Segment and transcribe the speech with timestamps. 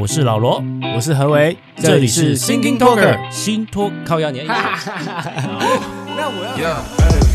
[0.00, 0.64] 我是老罗，
[0.96, 4.46] 我是何为，这里是 Thinking Talker 新托靠压年。
[4.48, 4.54] 那
[6.26, 7.29] 我要。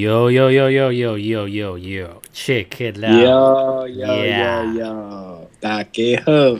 [0.00, 3.20] Yo yo yo yo yo yo yo yo，check it out。
[3.20, 6.58] Yo yo yo yo，大家好。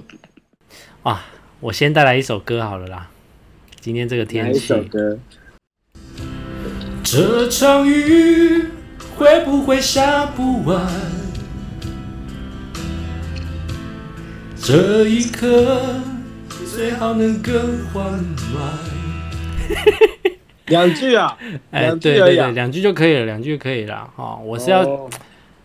[1.04, 1.22] 哇，
[1.60, 3.08] 我先带来一首歌好了啦。
[3.80, 4.58] 今天这个天气。
[4.58, 5.18] 一首歌？
[7.02, 8.66] 这场雨
[9.16, 10.86] 会不会下不完？
[14.62, 15.94] 这一刻
[16.70, 18.78] 最好能更缓慢。
[20.70, 21.36] 两句啊，
[21.70, 24.08] 哎，对对对，两句就可以了，两句就可以了。
[24.16, 25.10] 哦，我是要，哦、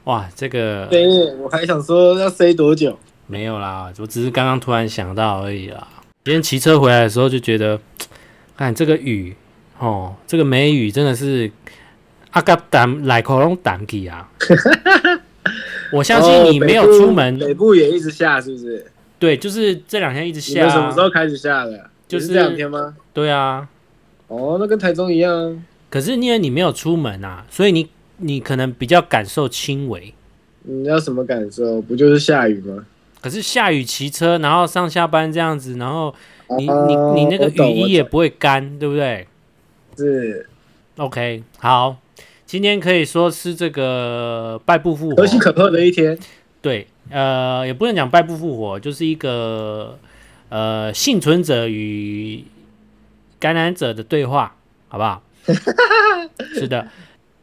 [0.03, 2.97] 哇，这个，对，我还想说要塞多久？
[3.27, 5.87] 没有啦，我只是刚刚突然想到而已啦。
[6.25, 7.79] 今天骑车回来的时候就觉得，
[8.57, 9.35] 看这个雨，
[9.79, 11.49] 哦，这个梅雨真的是
[12.31, 14.29] 阿嘎胆来口龙胆气啊！
[15.93, 18.85] 我相信你没有出门，哦北，北部也一直下，是不是？
[19.17, 20.67] 对，就是这两天一直下。
[20.67, 21.89] 什么时候开始下的？
[22.07, 22.95] 就是这两天吗？
[23.13, 23.67] 对啊。
[24.35, 25.63] 哦，那跟台中一样。
[25.89, 30.13] 可是因为你没有出门啊，所以你你可能比较感受轻微。
[30.63, 31.81] 你要什么感受？
[31.81, 32.85] 不就是下雨吗？
[33.21, 36.13] 可是下雨骑车，然后上下班这样子，然后
[36.57, 39.25] 你、啊、你你那个雨衣也不会干，对不对？
[39.95, 40.49] 是。
[40.97, 41.97] OK，好，
[42.45, 46.17] 今天可以说是这个败部复活，可喜可贺的一天。
[46.61, 49.97] 对，呃，也不能讲败部复活，就是一个
[50.49, 52.43] 呃幸存者与。
[53.39, 54.55] 感染者的对话，
[54.87, 55.21] 好不好？
[56.55, 56.87] 是的，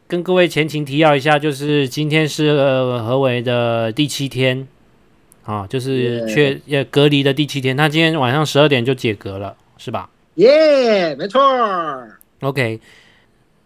[0.07, 2.51] 跟各位前情提要一下，就是今天是
[2.99, 4.67] 何为的第七天，
[5.45, 7.77] 啊，就是确呃隔离的第七天。
[7.77, 10.09] 他今天晚上十二点就解隔了，是吧？
[10.35, 11.41] 耶，没错。
[12.41, 12.81] OK，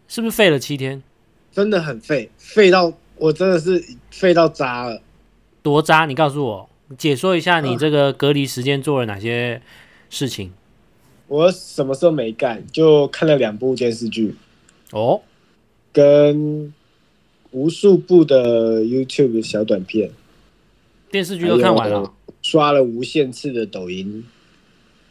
[0.08, 1.02] 是不是废了七天？
[1.52, 5.02] 真的很废，废到我真的是废到渣了。
[5.64, 6.06] 多渣？
[6.06, 9.60] 你告诉我，解说一下你这个隔离时间做了哪些
[10.12, 10.54] 事情？
[11.28, 12.66] 我什么时候没干？
[12.72, 14.36] 就看了两部电视剧，
[14.92, 15.22] 哦，
[15.92, 16.74] 跟
[17.52, 20.12] 无数部的 YouTube 小短片，
[21.12, 24.24] 电视剧都看完了，刷了无限次的抖音。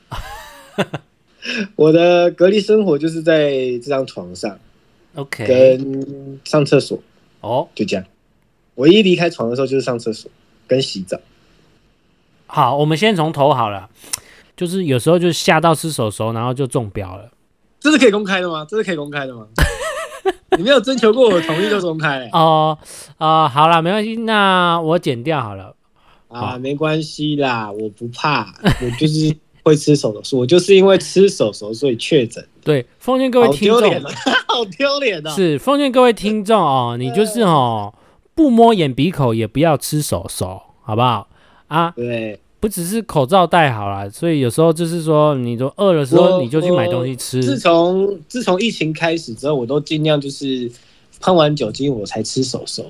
[1.77, 4.59] 我的隔离生活就是在这张床上
[5.15, 6.98] ，OK，跟上厕所，
[7.41, 8.04] 哦，就这样。
[8.75, 10.31] 我一离开床的时候就是上厕所
[10.66, 11.19] 跟洗澡。
[12.47, 13.88] 好，我们先从头好了。
[14.56, 17.31] 就是有时候就吓到吃手手，然后就中标了。
[17.78, 18.67] 这是可以公开的吗？
[18.69, 19.47] 这是可以公开的吗？
[20.56, 22.31] 你没有征求过我同意就公开、欸？
[22.33, 22.78] 哦，
[23.19, 25.75] 啊、呃，好了，没关系，那我剪掉好了。
[26.28, 32.45] 啊，没关系啦，我不怕，我就是会吃手手，我就是因为吃手手所以确诊。
[32.65, 33.81] 对，奉劝各位听众，
[34.49, 35.31] 好丢脸的。
[35.31, 37.95] 是奉劝各位听众哦，你就是哦，
[38.34, 41.28] 不摸眼鼻口也不要吃手手，好不好？
[41.69, 42.41] 啊，对。
[42.59, 47.43] 不只是口罩戴好了，所以有时候就是说，你都饿的时候，你就去买东西吃。
[47.43, 50.71] 自从自从疫情开始之后，我都尽量就是
[51.21, 52.84] 喷完酒精我才吃手手，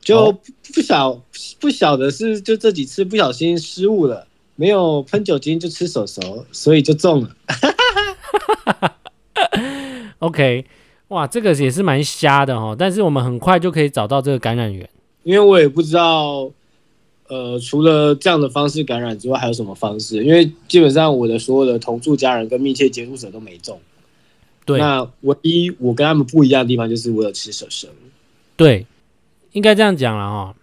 [0.00, 0.32] 就
[0.74, 1.20] 不晓、哦、
[1.60, 4.26] 不晓得是就这几次不小心失误了，
[4.56, 7.30] 没有喷酒精就吃手手，所以就中了。
[10.20, 10.64] OK，
[11.08, 14.88] 哇，这个也是蛮瞎的哦，但是我们很快就可以找到这个感染源，
[15.22, 16.50] 因为我也不知道。
[17.30, 20.24] 呃，除了这样的方式感染之外，还有什么方式？
[20.24, 23.80] 因为基本上我的所有的同住家人跟密切接触者都没中。
[24.64, 27.86] 对，那唯一我跟他们不一样的地方就是我有吃手手。
[28.56, 28.84] 对，
[29.52, 30.56] 应该这样讲了哈。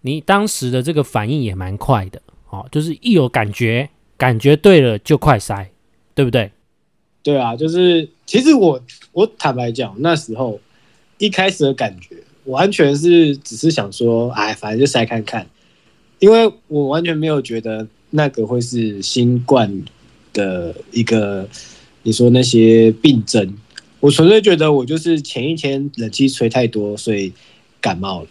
[0.00, 5.66] 你当时的这个反应也蛮快的哦，就是一有感觉，感觉对了就快筛，
[6.14, 6.50] 对不对？
[7.22, 8.82] 对啊，就是其实我
[9.12, 10.58] 我坦白讲，那时候
[11.18, 15.46] 一开始的感觉，完全是只是想说，哎，反正就筛看看。
[16.20, 19.82] 因为我完全没有觉得那个会是新冠
[20.32, 21.48] 的一个，
[22.04, 23.54] 你说那些病症，
[23.98, 27.32] 我纯粹觉得我就是前一天冷气吹太多，所以
[27.80, 28.28] 感冒了。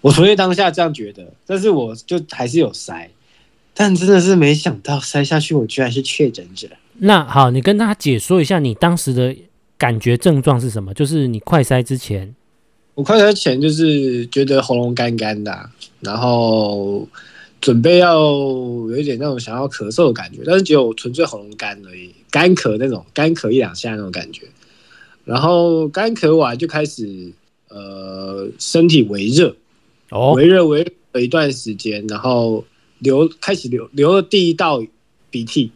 [0.00, 3.08] 我纯粹当下这样觉得，但是我就还是有塞，
[3.72, 6.68] 但真的是没想到塞下去，我居然是确诊者。
[6.98, 9.34] 那好，你跟他解说一下你当时的
[9.78, 10.92] 感觉症状是什么？
[10.92, 12.34] 就是你快塞之前。
[12.94, 15.70] 我快筛前就是觉得喉咙干干的，啊，
[16.00, 17.08] 然后
[17.60, 24.46] 准备要有一点那种想要咳嗽的感觉，但是只有纯粹喉咙干而已，干咳那种，干咳一两下那种感觉。
[25.24, 27.32] 然后干咳完就开始
[27.68, 29.56] 呃身体微热，
[30.10, 32.64] 哦，微热微了一段时间，然后
[33.00, 34.80] 流开始流流了第一道
[35.30, 35.72] 鼻涕。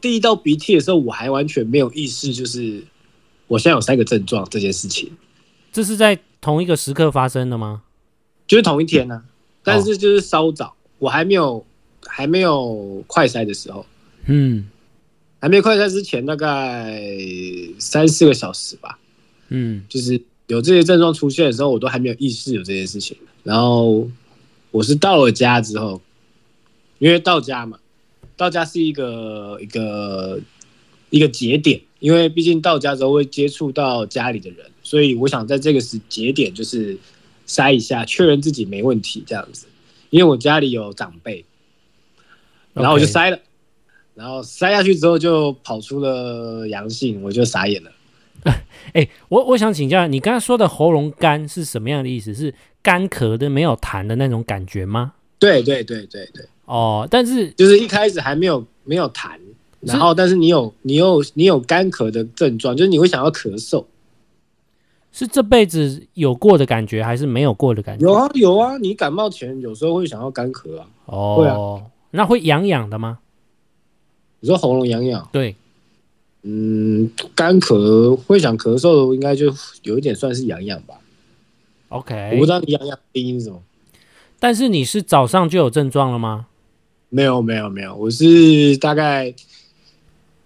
[0.00, 2.82] 第一道鼻涕的时候，我还完全没有意识，就是
[3.46, 5.10] 我现在有三个症状这件事情。
[5.72, 7.82] 这是在同一个时刻发生的吗？
[8.46, 9.24] 就是同一天呢、啊，
[9.62, 11.64] 但是就是稍早，我还没有
[12.06, 13.84] 还没有快筛的时候，
[14.26, 14.68] 嗯，
[15.40, 17.02] 还没快筛之前大概
[17.78, 18.98] 三四个小时吧，
[19.48, 23.16] 嗯，就是有这些症状出现的时候，我都还没有意识有这件事情。
[23.42, 24.08] 然后
[24.70, 26.00] 我是到了家之后，
[26.98, 27.78] 因为到家嘛。
[28.36, 30.38] 到家是一个一个
[31.10, 36.96] 一个节点，因为毕竟到家之后会接触到家里的人，所以我想在这个时节点就是
[37.46, 39.66] 筛一下，确认自己没问题这样子。
[40.08, 41.44] 因为我家里有长辈，
[42.72, 43.38] 然后我就筛了.
[44.14, 47.92] 然后筛下去之后就跑出了阳性，我就傻眼了。
[48.94, 52.32] 哎、欸，我我想请教你，刚才说的喉咙干是什么样的意思？
[52.32, 55.12] 是干咳的、没有痰的那种感觉吗？
[55.38, 56.46] 对对对对对。
[56.64, 59.38] 哦，但是就是一开始还没有没有痰，
[59.80, 63.84] 然后但是你有你有你有干咳的症状，就是你会想要咳嗽，
[65.12, 68.06] 是这辈子有过的感觉还是没有过的感觉？
[68.06, 70.86] 有啊有啊，你感冒前有时候会想要干咳啊。
[71.06, 73.18] 哦，会啊，那会痒痒的吗？
[74.40, 75.28] 你说喉咙痒痒？
[75.32, 75.56] 对，
[76.42, 79.52] 嗯，干咳会想咳嗽，应该就
[79.82, 80.94] 有一点算是痒痒吧。
[81.88, 83.60] OK，我不知道你痒痒的定义是什么。
[84.38, 86.46] 但是你是早上就有症状了吗？
[87.08, 89.34] 没有没有没有，我是大概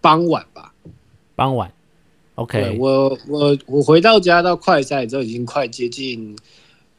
[0.00, 0.72] 傍晚吧。
[1.34, 1.72] 傍晚
[2.36, 2.76] ，OK。
[2.78, 6.36] 我我我回到家到快筛之后，已经快接近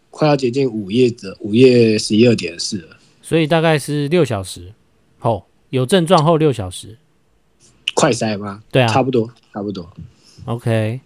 [0.09, 2.97] 快要接近午夜的午夜十一二点的事了。
[3.21, 4.73] 所以大概是六小时
[5.19, 6.97] 后有症状后六小时。
[7.95, 8.63] 快筛吗？
[8.71, 9.87] 对啊，差不多差不多。
[10.45, 10.99] OK，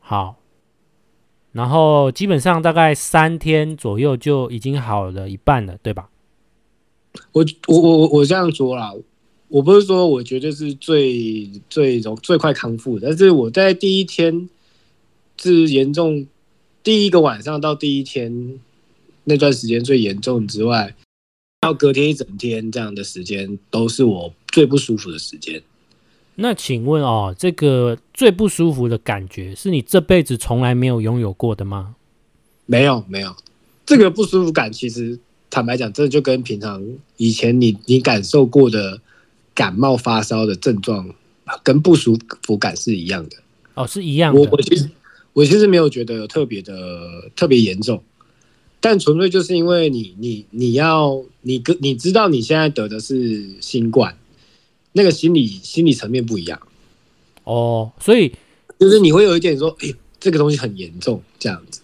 [0.00, 0.36] 好。
[1.52, 6.08] 然后基本上大概三天左右就已经好了一半了，对吧？
[7.30, 8.92] 我我我我这样说啦，
[9.54, 14.48] 我不是说我觉得是最最容最快康复的，但是我在第一天
[15.40, 16.26] 是严重，
[16.82, 18.58] 第一个晚上到第一天
[19.22, 20.96] 那段时间最严重之外，
[21.60, 25.62] 到隔天一整天这样的时间都是我最不舒服的时间。
[26.34, 31.94] 那请问哦，这个最不舒服的感觉是你这辈子从来没有拥有过的吗？
[32.66, 33.36] 没有，没有，
[33.86, 35.16] 这个不舒服感其实。
[35.50, 36.84] 坦白讲，真的就跟平常
[37.16, 39.00] 以前你你感受过的
[39.54, 41.14] 感冒发烧的症状，
[41.62, 43.36] 跟不舒服感是一样的。
[43.74, 44.40] 哦，是一样的。
[44.40, 44.90] 我我其实
[45.32, 48.02] 我其实没有觉得有特别的特别严重，
[48.80, 54.18] 但纯粹就是因为你你你要你跟你知道你现在得的是新冠，
[54.92, 56.60] 那个心理心理层面不一样。
[57.44, 58.32] 哦，所以
[58.78, 61.80] 就是你会有一点说，哎，这个东西很严重这样子，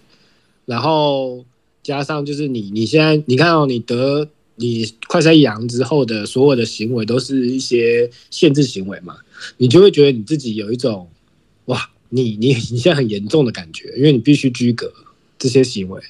[0.66, 1.44] 然后。
[1.82, 4.28] 加上就是你，你现在你看到、哦、你得
[4.60, 9.16] 你快筛阳之后的所有的行为都是一些限制行为嘛，
[9.56, 11.08] 你就会觉得你自己有一种
[11.64, 14.92] 哇，你你你现在很严重的感觉，因为你必须居隔
[15.38, 16.00] 这些行为，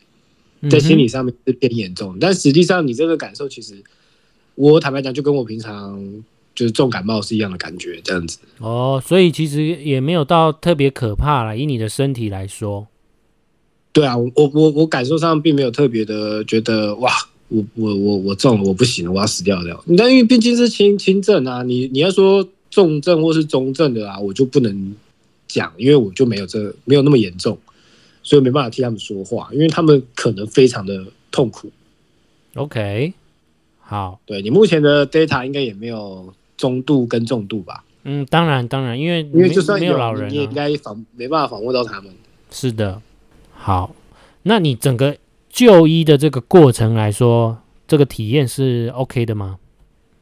[0.68, 3.82] 在心理上面是偏严重，但实际上你这个感受其实，
[4.56, 6.22] 我坦白讲，就跟我平常
[6.54, 8.38] 就是重感冒是一样的感觉，这样子。
[8.58, 12.88] 哦，所以其实也没有到特别可怕啦，以你的身体来说。
[13.92, 17.10] 对啊，我我我感受上并没有特别的觉得哇，
[17.50, 19.84] 我我我我中了，我不行了，我要死掉掉。
[19.98, 24.94] 但因为毕竟是轻轻症啊，你你要说重症或是中症的啊，我就不能
[25.46, 27.58] 讲，因为我就没有这没有那么严重，
[28.22, 31.70] 所以没办法替他们说话，因为他们可能非常的痛苦。
[32.54, 33.12] OK，
[33.80, 37.84] 好，对你目前的 data 应该也没有中度跟重度吧？
[38.04, 42.10] 嗯，当然当然，因为因为就算没有老人、啊，你也应该访没办法访问到他们。
[42.50, 43.02] 是的。
[43.52, 43.94] 好，
[44.44, 45.16] 那你整个
[45.50, 49.58] 就医的这个过程来说，这个体验是 OK 的吗？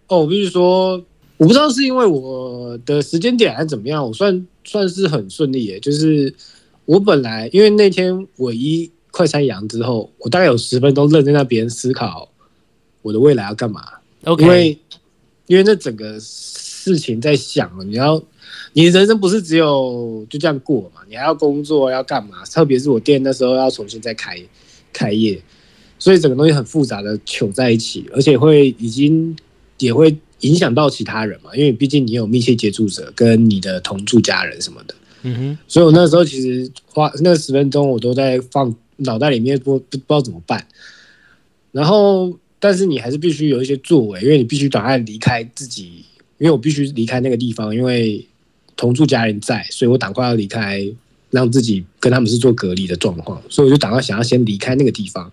[0.08, 0.96] 哦，我必须说，
[1.36, 5.78] 我不知道是因为我的时间点还是怎么样，我算算是很顺利耶。
[5.78, 6.34] 就是
[6.86, 12.28] 我本来因为那天我一快三阳之后，我大概有十分钟愣在那边思考
[13.02, 13.84] 我的未来要干嘛。
[14.24, 14.78] OK，因为
[15.46, 18.20] 因为那整个事情在想，你要。
[18.74, 21.00] 你人生不是只有就这样过嘛？
[21.08, 22.44] 你还要工作，要干嘛？
[22.44, 24.38] 特别是我店那时候要重新再开
[24.98, 25.40] 开业，
[25.98, 29.36] 所以整个东西很复杂的糗在一起，而且会已经
[29.78, 31.54] 也会影响到其他人嘛。
[31.54, 34.94] 因为毕竟你有密切接触者跟你的同住家人什么的。
[35.22, 35.58] 嗯哼。
[35.68, 40.66] 所以我那时候其实花那十分钟，我都在放脑袋里面不不不知道怎么办。
[41.70, 46.04] 然后，但是你还是必须有一些作为，因为你必须赶快离开自己，
[46.38, 48.24] 因为我必须离开那个地方，因为。
[48.80, 50.88] 同住家人在，所以我赶快要离开，
[51.30, 55.30] 让自己跟他们是做隔离的状况，所以我就打算想要先离开那个地方。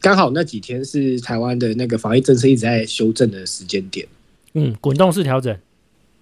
[0.00, 4.06] 刚好那几天是台湾的那个防疫政策一直在修正的时间点。
[4.54, 5.56] 嗯，滚动式调整。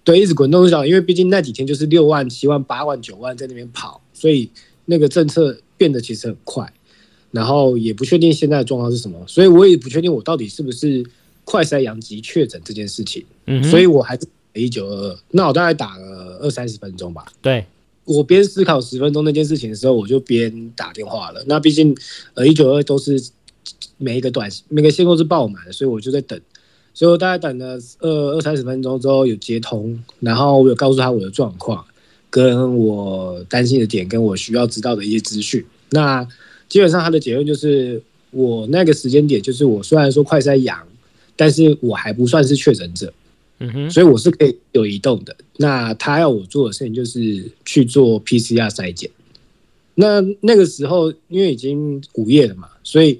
[0.03, 4.49] 对，一直滚动式调整，因为毕竟那几天就是六万、七万、八万、九万在那边跑，所以
[4.85, 6.71] 那个政策变得其实很快。
[7.31, 11.05] 然后也不确定现在的状况是什么，所以我也不确定我到底是不是
[11.43, 13.25] 快筛阳极确诊这件事情。
[13.45, 15.19] 嗯，所以我还是一九二二。
[15.31, 17.25] 那我大概打了二三十分钟吧。
[17.41, 17.65] 对。
[18.05, 21.43] 我边思考十分钟那件事情的时候，我就边打电话了。
[21.47, 21.95] 那毕竟
[22.35, 23.21] 呃一九二都是
[23.97, 26.39] 每一个短每个线都是爆满，所以我就在等。
[26.93, 31.83] 所以我大概等了二二三十分钟之后有接通，然后我有告诉他我的状况，
[32.29, 35.65] 跟我担心的点，跟我需要知道的一些资讯。
[35.89, 36.25] 那
[36.69, 40.87] 基本上他的结论就是，我那个时间点就是我虽然说快筛阳，
[41.35, 43.11] 但是我还不算是确诊者。
[43.89, 45.35] 所以我是可以有移动的。
[45.57, 49.09] 那他要我做的事情就是去做 PCR 筛检。
[49.95, 53.19] 那那个时候因为已经午夜了嘛，所以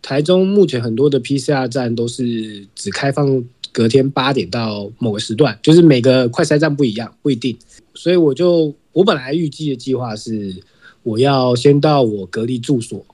[0.00, 7.56] 台中目前很多的 PCR 站都是只开放隔天八点到某个时段，就是每个快筛站不一样，不一定。
[7.94, 10.54] 所以我就我本来预计的计划是，
[11.02, 13.04] 我要先到我隔离住所，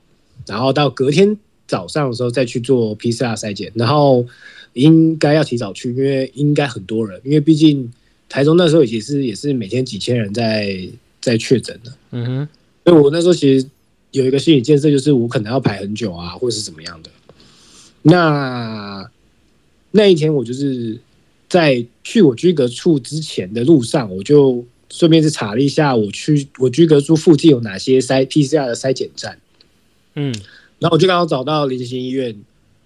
[0.47, 4.25] 然后到隔天早上的时候再去做 PCR 筛检，然后。
[4.73, 7.91] 应该要提早去，因为应该很多人，因为毕竟
[8.29, 10.87] 台中那时候也是也是每天几千人在
[11.19, 12.47] 在确诊的，嗯哼，
[12.85, 13.67] 所以我那时候其实
[14.11, 17.09] 有一个心理建设，就是我可能要排很久啊，或是怎么样的。
[18.03, 19.05] 那
[19.91, 20.97] 那一天我就是
[21.49, 29.37] 在去我居隔处之前的路上，我就顺便是查了一下，我去我居隔处附近有哪些筛 PCR 的筛检站，
[30.15, 30.33] 嗯，
[30.79, 32.33] 然后我就刚好找到林新医院。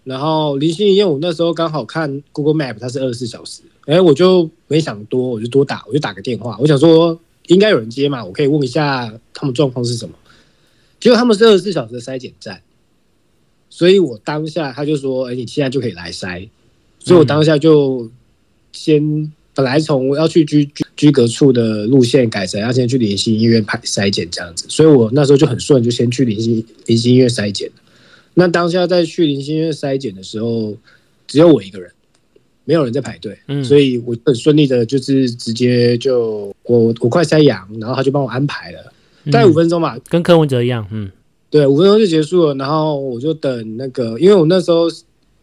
[0.06, 10.14] 然后林心怡，因为我那时候刚好看 Google Map，它是二十四小时，哎，我就没想多，我就多打，我就打个电话，我想说应该有人接嘛，我可以问一下他们状况是什么。
[11.00, 12.62] 结果他们是二十四小时的筛检站，
[13.70, 16.48] 所以我当下他就说，哎，你现在就可以来筛，
[17.00, 18.10] 所以我当下就
[18.72, 27.72] 先本来从我要去居居居隔处的路线改成要先去林心医院排筛检这样子，所以我那时候就很顺，就先去林心林心医院筛检。
[28.38, 30.76] 那当下在去林心医院筛检的时候，
[31.26, 31.90] 只有我一个人，
[32.66, 38.92] 没有人在排队，嗯，所以我很顺利的，就是直接就我我快筛阳，然后他就帮我安排了，
[39.32, 41.10] 大概五分钟吧，跟柯文哲一样，嗯，
[41.50, 44.88] 对，五分钟就结束了，然后我就等那个，因为我那时候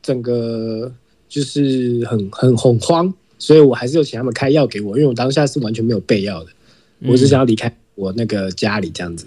[0.03, 0.93] 整个
[1.31, 6.51] 就是很很恐慌，所以我还是有请他们开药给我，因为我当下是完全没有备药的，
[7.07, 9.25] 我只想要离开我那个家里这样子。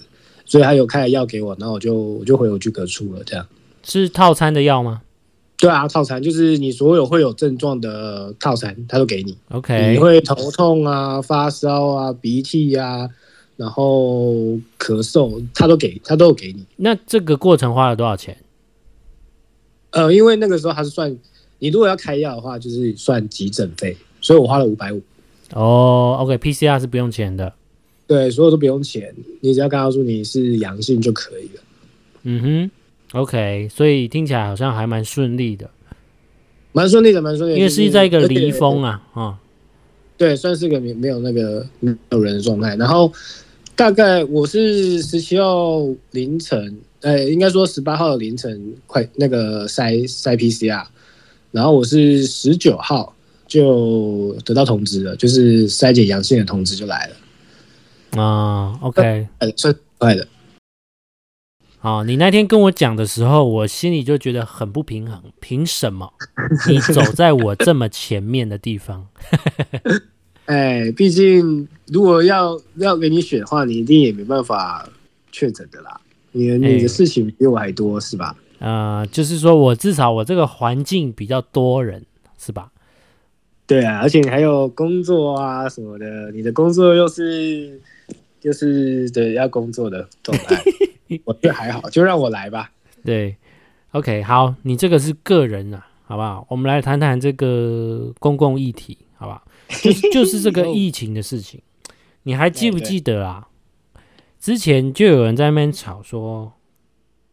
[0.47, 3.23] 所以他有开了药给我，然后我就我就回我居隔处了。
[3.25, 3.43] 这样
[3.85, 5.01] 是套餐的药吗？
[5.57, 9.37] 对啊，套餐就是你所有会有症状的套餐，他都给你。
[9.51, 13.09] OK，你会头痛啊、发烧啊、鼻涕啊，
[13.55, 14.33] 然后
[14.77, 16.65] 咳嗽，他都给，他都有给你。
[16.75, 18.37] 那这个过程花了多少钱？
[19.91, 21.17] 呃，因为那个时候他是算
[21.59, 25.01] 你如果要开药的话，就是算急诊费，所以我花了五百五。
[25.53, 27.53] 哦，OK，PCR 是不用钱的。
[28.05, 31.61] 对，所有都不用钱，你只要告诉你是阳性就可以了。
[32.23, 32.71] 嗯哼
[33.15, 35.69] ，OK，所以听起来好像还蛮顺利的，
[36.73, 37.57] 蛮顺利的，蛮顺利的。
[37.57, 39.39] 因为是在一个离峰啊，啊，
[40.17, 42.75] 对，算是个没没有那个没有人的状态。
[42.75, 43.11] 然后
[43.75, 45.81] 大概我是十七号
[46.11, 50.85] 凌晨，呃，应该说十八号凌晨快那个筛筛 PCR，
[51.51, 53.15] 然后我是十九号
[53.47, 58.21] 就得到通知了，就是筛检阳性的通知就来了。
[58.21, 60.27] 啊，OK，算快的。
[61.85, 65.21] 好，你那天跟我讲的时候，我心里就觉得很不平衡。
[65.39, 66.11] 凭什么
[66.67, 69.05] 你走在我这么前面的地方？
[70.45, 74.89] 哎，毕竟如果要要给你选的话，你一定也没办法
[75.31, 76.01] 确诊的啦。
[76.31, 78.35] 你你的事情比我还多，是吧？
[78.57, 82.03] 啊、呃，就是说我至少我这个环境比较多人，
[82.39, 82.71] 是吧？
[83.67, 87.79] 对啊，而且你还有工作啊什么的，你的工作又是。
[88.41, 90.63] 就是对要工作的状态，
[91.23, 92.71] 我觉得还好，就让我来吧。
[93.03, 93.35] 对
[93.91, 96.45] ，OK，好，你这个是个人啊，好不好？
[96.49, 99.43] 我们来谈谈这个公共议题，好不好？
[99.81, 101.61] 就是就是这个 疫情的事情，
[102.23, 103.47] 你还记不记得啊？
[104.39, 106.53] 之前就有人在那边吵说，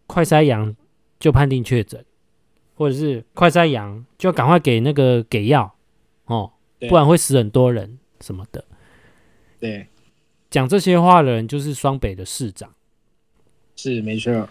[0.06, 0.74] 快筛阳
[1.18, 2.04] 就判定确诊，
[2.74, 5.74] 或者是快筛阳就赶快给那个给药
[6.26, 6.52] 哦，
[6.88, 8.64] 不然会死很多人什么的。
[9.58, 9.86] 对。
[10.50, 12.74] 讲这些话的人就是双北的市长，
[13.82, 14.48] 是没错。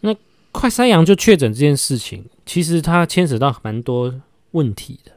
[0.00, 0.14] 那
[0.52, 4.14] 快筛阳就确诊这件事情，其实它牵扯到蛮多
[4.50, 5.12] 问题的。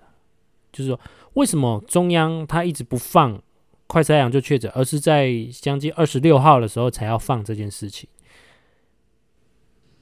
[0.71, 0.99] 就是说，
[1.33, 3.41] 为什么中央它一直不放
[3.87, 8.07] 快筛阳就确诊，而是在将近二十六号的时候才要放这件事情？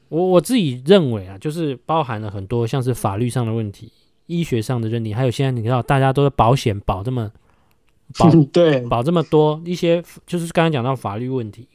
[0.09, 3.91] 我我自己认为啊，就是包含了很多像是法律上的问题、
[4.27, 7.31] 医学上的认定，还有现在你知道大家都是保险保这么
[8.17, 11.67] 保对保这么多一些，就是刚才讲到法律问题。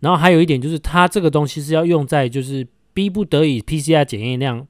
[0.00, 4.66] 然后还有一点就是，它这个东西是要用在就是逼不得已 PCR 检验量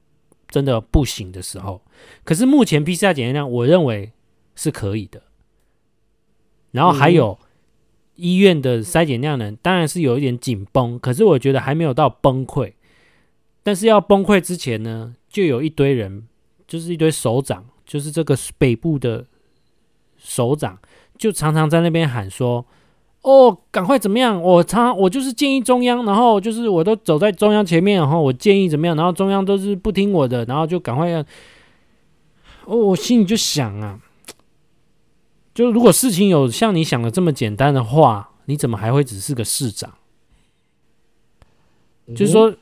[0.47, 1.83] 真的不行的时候。
[2.23, 4.11] 可是目前 PCR 检验量，我认为
[4.55, 5.21] 是可以的。
[6.71, 7.37] 然后还有
[8.15, 12.73] 医院的筛检量呢，当然是有一点紧绷，可是我觉得还没有到崩溃。
[13.61, 16.27] 但是要崩溃之前呢，就有一堆人，
[16.67, 19.27] 就是一堆首长，就是这个北部的
[20.17, 20.79] 首长，
[21.19, 22.65] 就常常在那边喊说。
[23.21, 24.41] 哦，赶快怎么样？
[24.41, 31.19] 我常我就是建议中央，然后就是我都走在中央前面，然后我建议怎么样，然后中央都是不听我的，然后就赶快要。
[32.65, 33.99] 哦，我心里就想啊，
[35.53, 39.93] 就如果事情有像你想的这么简单的话，你怎么还会只是个市长？
[42.15, 42.53] 就是说，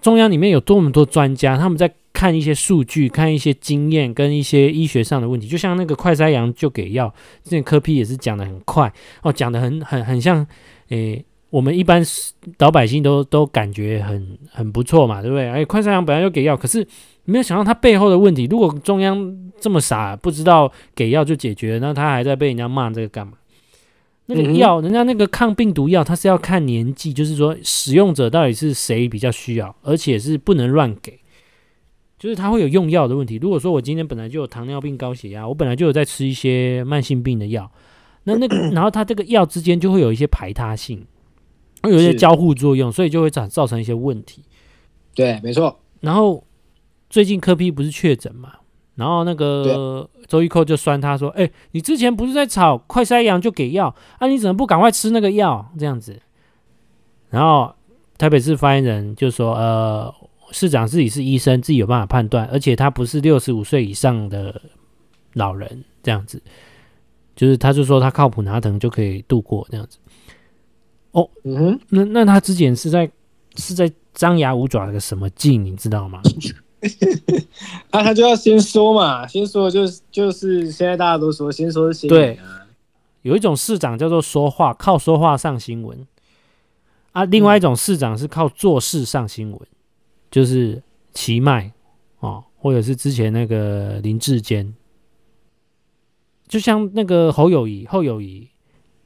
[0.00, 1.94] 中央里面有多么多专家，他们在。
[2.14, 8.90] 看一些数据，看一些经验跟一些医学上的问题，就像那个快筛阳就给药，之前柯 P 也是讲得很快
[9.22, 10.46] 哦，讲得很很很像，
[10.88, 12.02] 诶、我们一般
[12.58, 15.50] 老百姓都都感觉很很不错嘛，对不对？
[15.50, 16.86] 哎，快筛阳本来就给药，可是
[17.24, 18.46] 没有想到他背后的问题。
[18.48, 23.34] 如果中央这么傻，不知道给药就解决，那他还在被人家骂这个干嘛？
[24.26, 31.18] 那个药，人家那个抗病毒药，它是要看年纪，就是说使用者到底是谁比较需要，而且是不能乱给。
[32.24, 33.36] 就是它会有用药的问题。
[33.36, 37.70] 如果说我今天本来就有糖尿病、高血压，我本来就有在吃一些慢性病的药，
[38.22, 41.06] 那那个然后它这个药之间就会有一些排他性，
[41.82, 44.42] 会有一些交互作用，所以就会造造成一些问题。
[45.14, 45.78] 对，没错。
[46.00, 46.42] 然后
[47.10, 48.54] 最近科批不是确诊嘛？
[48.94, 54.26] 然后那个周玉蔻就酸他说：“哎，你之前不是在炒快筛阳就给药啊？
[54.26, 55.70] 你怎么不赶快吃那个药？
[55.78, 56.18] 这样子。”
[57.28, 57.74] 然后
[58.16, 60.14] 台北市发言人就说：“呃。”
[60.54, 64.62] 市长自己是医生，自己有办法判断，而且他不是六十五岁以上的
[65.32, 66.40] 老人，这样子，
[67.34, 69.98] 就是他就说他靠普拿疼就可以度过这样子。
[71.10, 73.10] 哦，嗯哼，那那他之前是在
[73.56, 76.22] 是在张牙舞爪的个什么劲，你知道吗？
[77.90, 82.38] 那、 啊、他就要先说嘛，先说就是就是现在大家都说先说是新闻、啊、对，
[83.22, 86.06] 有一种市长叫做说话靠说话上新闻
[87.10, 89.60] 啊，另外一种市长是靠做事上新闻。
[90.34, 91.70] 就是奇迈
[92.18, 94.74] 哦，或者是之前那个林志坚，
[96.48, 98.48] 就像那个侯友谊，侯友谊，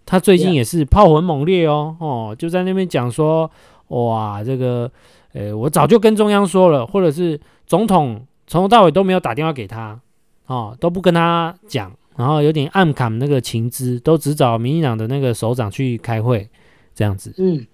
[0.07, 3.51] 他最近也是炮火猛烈哦哦，就在那边讲说，
[3.89, 4.91] 哇，这个，
[5.35, 10.01] 呃，我早就跟中央说了，或者是总统从头到尾都没有打电话给他，
[10.47, 16.49] 哦，都不跟他讲，然后有点暗砍那个情资，都只找民进党的那个首长去开会，
[16.95, 17.67] 这样子，嗯，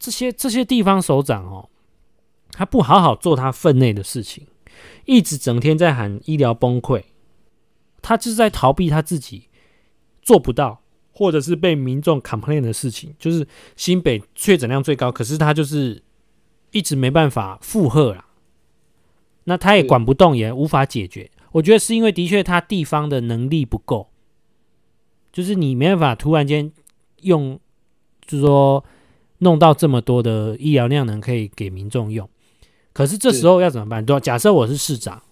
[0.00, 1.68] 这些这些地方首长哦。
[2.52, 4.46] 他不好好做他分内的事情，
[5.06, 7.04] 一直整天在喊医疗崩溃，
[8.02, 9.48] 他就是在逃避他自己
[10.22, 10.82] 做不到，
[11.12, 13.14] 或者是被民众 complain 的事情。
[13.18, 16.02] 就是新北确诊量最高，可是他就是
[16.72, 18.26] 一直没办法负荷啦。
[19.44, 21.30] 那他也管不动，也无法解决。
[21.52, 24.10] 我觉得是因为的确他地方的能力不够，
[25.32, 26.70] 就是你没办法突然间
[27.22, 27.58] 用，
[28.24, 28.84] 就是说
[29.38, 32.28] 弄到这么多的医疗量能可以给民众用。
[32.92, 34.04] 可是这时候要怎么办？
[34.04, 34.20] 对吧？
[34.20, 35.22] 假设我是市长，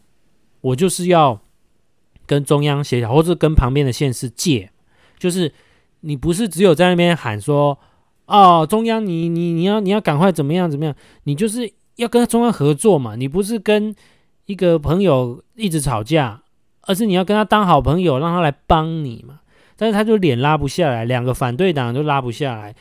[0.61, 1.41] 我就是要
[2.27, 4.71] 跟中央协调，或者跟旁边的县市借。
[5.19, 5.53] 就是
[6.01, 7.79] 你不是只有在那边喊说，
[8.27, 10.95] 哦，中央你你你要你要赶快怎么样怎么样？
[11.25, 13.17] 你就是要跟中央合作嘛。
[13.17, 13.95] 你不是跟
[14.47, 16.43] 一个朋友一直吵架，
[16.83, 19.41] 而是你要跟他当好朋友，让他来帮你嘛。
[19.77, 22.75] 但是他就脸拉不下来，两个反对党都拉不下来。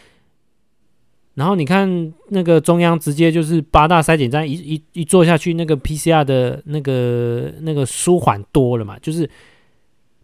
[1.38, 9.30] 然后你看那个中央直接就是八大筛检站一一一做下去，那个 PCR 的那个那个舒缓多了嘛，就是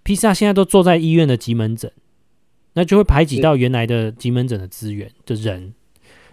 [0.04, 1.92] PCR 现在都坐在医院的急门诊，
[2.74, 5.76] 那就会排挤到原来的急门诊的资源的人，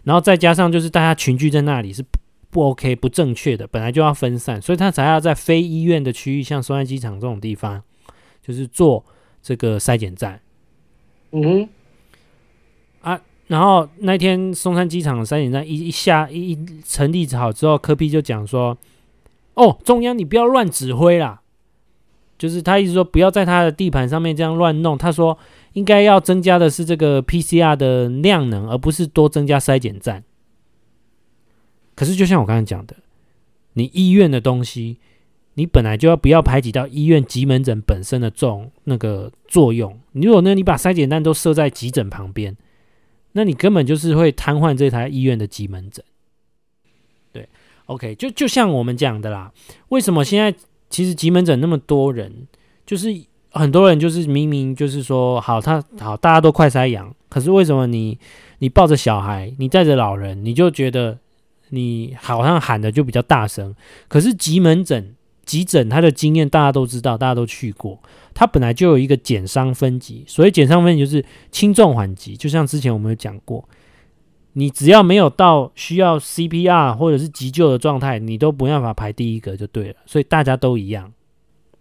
[0.05, 2.03] 然后再加上就是大家群聚在那里是
[2.49, 7.83] 不 OK 不正确的，本来就要分散，所以他才要在非医院的区域，像松山机场这种地方，
[8.43, 9.05] 就是做
[9.43, 10.41] 这个筛检站。
[11.33, 11.69] 嗯
[13.03, 13.21] 哼。
[13.51, 18.79] 然后那天松山机场的筛检站一一下一一成立好之后，柯 P 就讲说
[19.55, 21.41] ：“哦，中央你不要乱指挥啦，
[22.39, 24.97] 就是他意思说不要在他的地盘上面这样乱弄。
[24.97, 25.37] 他说
[25.73, 30.23] 应该要增加的是这个 PCR 的量能，而不是多增加筛检站。
[31.97, 32.95] 可是就像我刚才讲的，
[33.73, 34.99] 你医院的东西，
[35.55, 39.99] 你本来就要不要排挤到医院急门诊本身的这种那个作用。
[40.13, 42.57] 你如果呢，你把筛检站都设在急诊旁边。”
[43.33, 46.05] 那你根本就是会瘫痪这台医院的急门诊，
[47.33, 47.49] 对
[47.87, 49.53] OK，就就像我们讲的啦，
[49.89, 50.53] 为什么现在
[50.89, 52.47] 其实急门诊那么多人，
[52.85, 53.09] 就是
[53.51, 58.19] 很多人就是明明就是说好，他好，大家都快塞阳，可是为什么你
[58.59, 61.19] 你抱着小孩，你带着老人，你就觉得
[61.71, 63.75] 你好像喊的就比较大声？
[64.09, 65.15] 可是急门诊
[65.51, 67.99] 急诊他的经验大家都知道，大家都去过，
[68.33, 73.69] 他本来就有一个减伤分级，所以减伤分级就是轻重缓急，就像之前我们有讲过。
[74.53, 79.95] 你只要没有到需要 CPR 或者是急救的状态，你都不办法排第一个就对了。
[80.07, 81.13] 所以大家都一样，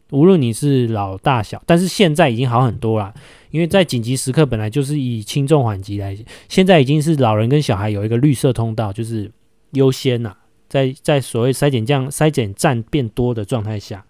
[0.10, 3.14] 无论你是老大小，但是现在已经好很多了，
[3.52, 9.32] 因为在紧急时刻本来就是以轻重缓急来，现在已经是老人跟小孩有一个绿色通道，就是
[9.74, 10.36] 优先呐，
[10.70, 14.06] 在在所谓筛检站筛检站变多的状态下，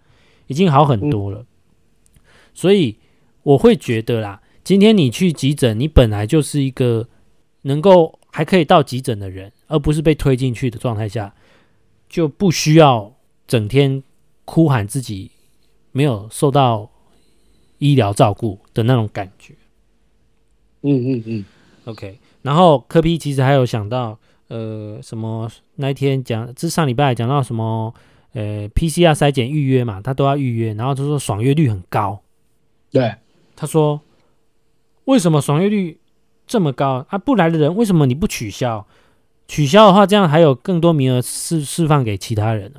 [0.46, 1.44] 已经好很多了。
[2.54, 2.98] 所以
[3.42, 7.08] 我会觉得啦，今天你去急诊，你本来就是一个
[7.62, 8.18] 能够。
[8.32, 11.34] 还可以到急诊的人，而不是被推进去的状态下，
[12.08, 13.12] 就不需要
[13.48, 14.04] 整天
[14.44, 15.32] 哭喊自己
[15.90, 16.88] 没有受到
[17.78, 19.52] 医疗照顾的那种感觉。
[20.82, 21.44] 嗯嗯嗯
[21.86, 22.20] ，OK。
[22.42, 24.16] 然后科比其实还有想到，
[24.50, 27.94] 呃，什么那一天讲，这上礼拜讲到什么，
[28.34, 32.20] 呃，PCR 筛检预约嘛，他都要预约，然后他说爽约率很高。
[32.90, 33.14] 对，
[33.56, 34.00] 他说
[35.06, 35.96] 为什么爽约率？
[36.46, 37.16] 这么高啊！
[37.16, 38.84] 不来的人为什么你不取消？
[39.46, 42.72] 取消的话，这样还有更多名额释释放给其他人。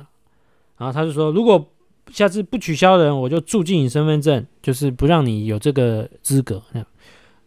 [0.76, 1.72] 然后他就说，如果
[2.10, 6.62] 下次不取消的人，我就注进你身份证，就是不让你有这个资格。
[6.72, 6.80] 那、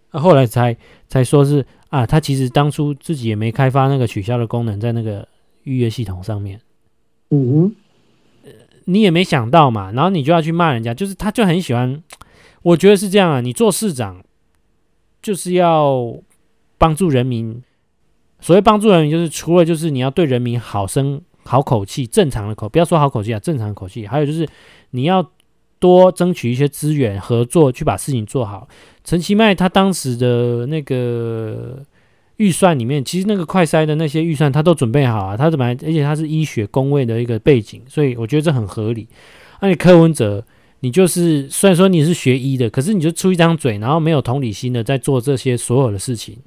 [0.10, 0.76] 啊、后来才
[1.08, 1.64] 才说是
[1.96, 5.28] 啊，他其实当初自己也没开发那个取消的功能在那个
[5.64, 6.60] 预约系统上面。
[7.30, 7.72] 嗯
[8.44, 8.52] 哼，
[8.86, 12.02] 你也没想到嘛，然后你就要去骂人家，就是他就很喜欢。
[12.64, 14.22] 我觉得是这样啊，你做市长。
[15.22, 16.16] 就是要
[16.78, 17.64] 帮助人民，
[18.40, 24.06] 所谓帮助人民，就是除了就是你要对人民好声好口气，正常的口，不要说好口气啊，正常的口气。
[24.06, 24.48] 还有就是
[24.92, 25.28] 你要
[25.86, 28.68] 多争取一些资源合作，去把事情做好。
[29.04, 31.84] 陈其迈他当时的那个
[32.38, 39.08] 预算里面，其实那个快筛的那些预算他都准备好啊，他本来而且他是医学公卫的一个背景，所以我觉得这很合理。
[39.62, 40.44] 那你柯文哲。
[40.82, 46.38] 你就是虽然说你是学医的，可是你就出一张嘴，然后没有同理心的在做这些所有的事情，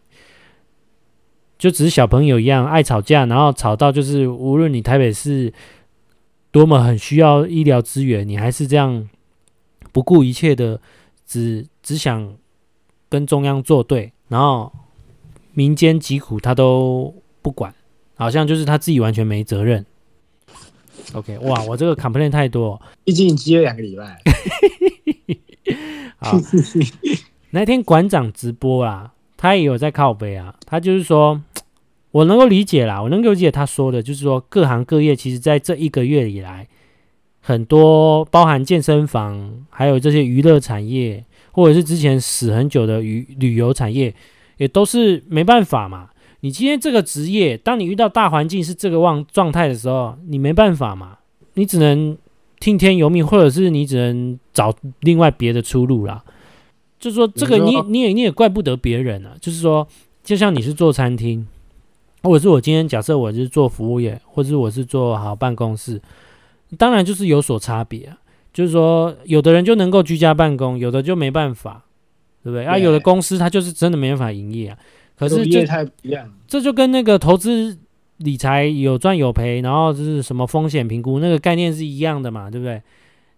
[1.58, 5.52] 就只是小朋友一样爱吵架，然后吵到就是无论你台北市
[6.52, 9.08] 多么很需要医疗资源，你还是这样
[9.98, 10.80] 不顾一切的
[11.26, 12.32] 只只想
[13.08, 14.72] 跟中央作对，然后
[15.54, 17.74] 民间疾苦他都不管，
[18.14, 19.84] 好像就是他自己完全没责任。
[21.14, 24.22] OK，哇，我这个 complain 太多，毕竟你积了两个礼拜。
[26.18, 26.38] 好，
[27.50, 30.54] 那天馆长直播啊，他也有在靠背啊。
[30.64, 31.42] 他就是说，
[32.12, 36.68] 我能够理解啦，我能够理解他说的，就是说各行各业其实在这一个月以来，
[37.48, 44.14] 很多包含健身房，还有这些娱乐产业，或者是之前死很久的旅旅游产业，
[44.58, 46.10] 也都是没办法嘛。
[46.40, 51.16] 你今天这个职业，当你遇到大环境是这个状状态的时候，你没办法嘛，
[51.54, 52.18] 你只能
[52.60, 56.22] 听天由命，或者是你只能找另外别的出路啦。
[57.00, 59.34] 就说，这个你你也你也怪不得别人啊。
[59.40, 59.88] 就是说，
[60.22, 61.46] 就像你是做餐厅，
[62.22, 65.98] 或者是我今天假设我是做服务业，或者是我是做好办公室，
[66.76, 68.18] 当然就是有所差别啊。
[68.52, 71.84] 就是说，有的人就能够居家办公，有的就没办法，
[72.42, 72.64] 对不对？
[72.64, 74.78] 啊，有的公司它就是真的没办法营业啊。
[75.16, 75.64] 可是这
[76.48, 77.78] 这就跟那个投资
[78.16, 82.82] 理财有赚有赔，然后就是什么风险评估那个概念是一样的嘛，对不对？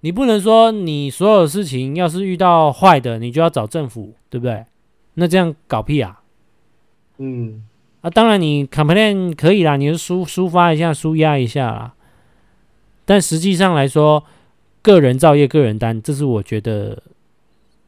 [0.00, 4.64] 你不能说你所有事情要是遇到坏的，你就要找政府，对不对？
[5.14, 6.22] 那这样搞屁啊！
[7.18, 7.62] 嗯，
[8.00, 11.92] 啊，当然你 complain 可以啦，你就抒抒发一下，抒压一下啦。
[13.04, 14.24] 但实际上来说，
[14.82, 17.02] 个人造业，个人单，这是我觉得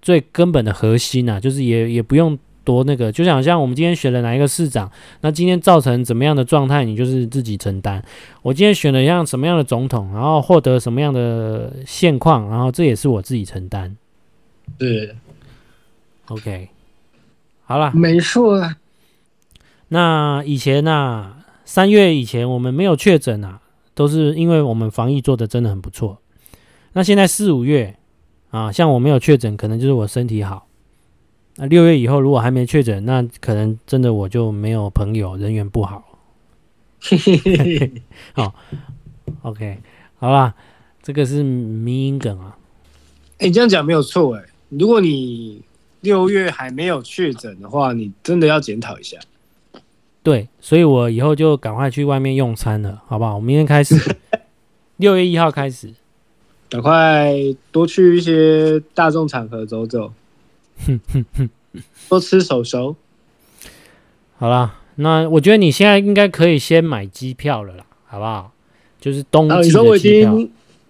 [0.00, 2.38] 最根本的核心啊，就是也也不用。
[2.64, 4.88] 多那个，就想像我们今天选了哪一个市长，
[5.22, 8.00] 那今天造成怎么样的状态，你就是自己承担。
[8.40, 13.96] 我今天选了一样什么样的总统，然后获得什么样的现况，然后这也是我自己承担。
[14.78, 15.16] 对
[16.28, 16.68] ，OK，
[17.64, 18.62] 好了，没错。
[19.88, 23.60] 那以前啊，三月以前我们没有确诊啊，
[23.94, 26.18] 都是因为我们防疫做的真的很不错。
[26.92, 27.96] 那现在四五月
[28.50, 30.66] 啊，像我没有确诊，可能就是我身体好。
[31.56, 36.02] 那六月以后如果还没确诊，那可能真的我就没有朋友，人缘不好。
[38.32, 38.54] 好，
[39.42, 39.78] OK，
[40.18, 40.54] 好啦，
[41.02, 42.56] 这个是迷因梗啊。
[43.38, 44.44] 哎、欸，你这样讲没有错哎。
[44.68, 45.60] 如果你
[46.00, 49.18] 六月还没有确诊的话，你真的要检讨一下。
[50.22, 53.36] 对，所以我以后就赶快去外面用餐了，好不好？
[53.36, 53.96] 我明天开始，
[54.98, 55.92] 六月一号开始，
[56.70, 57.34] 赶快
[57.70, 60.12] 多去一些大众场合走走，
[60.86, 61.50] 哼哼哼，
[62.08, 62.94] 多吃手手。
[64.36, 68.52] 好啦，那我觉得你现在应该可以先买机票了啦，好不好？
[69.00, 70.38] 就是冬季的机票。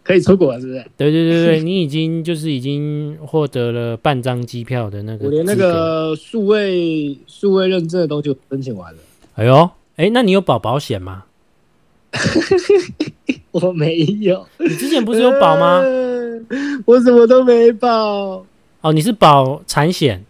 [0.05, 0.85] 可以出国了，是不是？
[0.97, 8.99] 对对对对， 你已经就是已经获得了半张机票的那个，我连那个数位数位认证的东西都申请完了。
[9.35, 11.25] 哎呦，哎，那你有保保险吗？
[13.53, 14.47] 我没有。
[14.59, 15.79] 你之前不是有保吗？
[15.79, 16.40] 呃，
[16.85, 18.45] 我什么都没保。
[18.83, 20.25] 哦，你是保产险？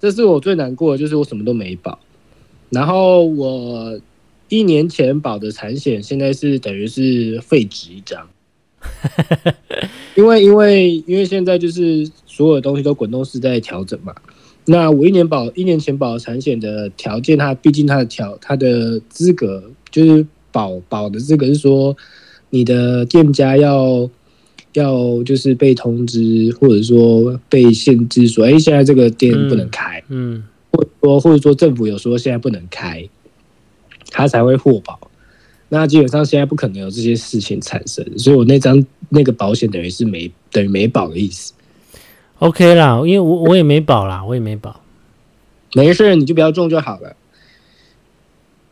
[0.00, 1.98] 这是我最难过的，就是我什么都没保。
[2.70, 3.98] 然后我
[4.48, 8.28] 一年前保的产险，现在是等于是废纸一张。
[10.16, 14.14] 因为因为因为现在就是所有的东西都滚动式在调整嘛，
[14.66, 21.96] 那我一年保一年前保产险的条件，它毕竟它的条它的资格就是保保的资格是说
[22.50, 24.08] 你的店家要
[24.74, 33.08] 要就是被通知或者说被限制说，哎，现在这个店不能开，嗯，或者说或者说政府有说现在不能开，
[34.10, 35.00] 它才会获保。
[35.68, 41.52] 那基本上现在不可能有这些事情产生，所以我那张那个保险等于是没等于没保的意思。
[42.40, 44.80] OK 啦，因为我我也没保啦，我也没保。
[45.74, 47.14] 没事，你就不要中就好了。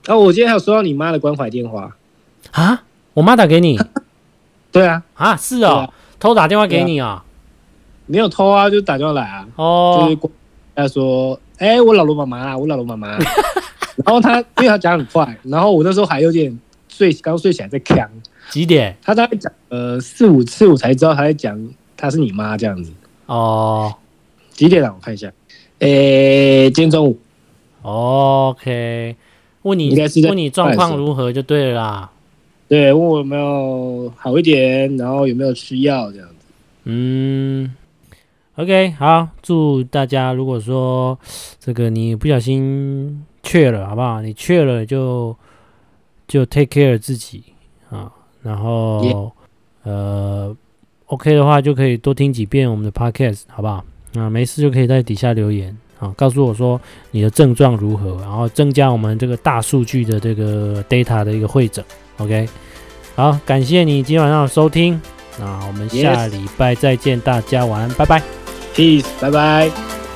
[0.08, 1.96] 哦，我今天还有收到你妈的关怀电话
[2.50, 2.82] 啊！
[3.14, 3.78] 我妈打给你？
[4.72, 7.28] 对啊，啊是哦，啊、偷打电话给你啊、哦？
[8.06, 9.46] 没有偷啊，就打电话来啊。
[9.56, 10.32] 哦，就是
[10.74, 13.16] 他说，哎、欸，我老罗妈妈啊，我老罗妈妈。
[14.04, 16.58] 然后他因为他讲很快，然后我那时候还有点。
[16.90, 18.10] 睡刚睡起来在呛
[18.50, 18.96] 几点？
[19.02, 22.90] 他大概讲呃四五次，我才知道他在讲他是你妈这样子
[23.28, 23.94] 哦。
[24.50, 24.92] 几点了？
[24.92, 25.32] 我看一下，
[25.78, 27.16] 诶、欸，今天中午。
[27.82, 29.16] OK，
[29.62, 29.94] 问你
[30.26, 32.10] 问你状况如何就对了啦。
[32.66, 36.34] 对，问我有没有好一点，然后有没有吃药这样子。
[36.84, 37.74] 嗯
[38.56, 41.18] ，OK，好，祝大家如果说
[41.60, 44.20] 这个你不小心确了，好不好？
[44.20, 45.36] 你确了就。
[46.28, 47.42] 就 take care 自己
[47.88, 48.12] 啊，
[48.42, 49.32] 然后 Yeah.
[49.84, 50.56] 呃
[51.08, 53.84] ，OK 的话就可以多听几遍我们的 podcast，好不好？
[54.14, 61.84] 那，没事就可以在底下留言啊，告诉我说你的症状如何，然后增加我们这个大数据的这个 data 的一个会诊。
[62.16, 62.48] OK，
[63.14, 64.98] 好，感谢你今晚上的收听，
[65.38, 68.22] 那我们下礼拜再见，大家晚安，拜拜
[68.74, 70.07] ，Peace，拜拜。